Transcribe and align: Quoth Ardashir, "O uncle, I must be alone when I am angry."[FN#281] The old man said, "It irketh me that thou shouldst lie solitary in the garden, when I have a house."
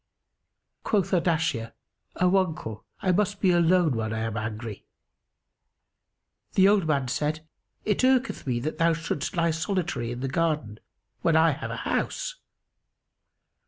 Quoth 0.83 1.11
Ardashir, 1.13 1.73
"O 2.15 2.35
uncle, 2.37 2.83
I 3.03 3.11
must 3.11 3.39
be 3.39 3.51
alone 3.51 3.95
when 3.95 4.11
I 4.13 4.21
am 4.21 4.35
angry."[FN#281] 4.35 6.53
The 6.55 6.67
old 6.67 6.87
man 6.87 7.07
said, 7.07 7.47
"It 7.85 7.99
irketh 8.03 8.47
me 8.47 8.59
that 8.61 8.79
thou 8.79 8.93
shouldst 8.93 9.37
lie 9.37 9.51
solitary 9.51 10.11
in 10.11 10.21
the 10.21 10.27
garden, 10.27 10.79
when 11.21 11.35
I 11.35 11.51
have 11.51 11.69
a 11.69 11.75
house." 11.75 12.37